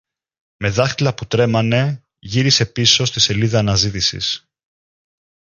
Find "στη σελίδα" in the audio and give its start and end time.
3.05-3.59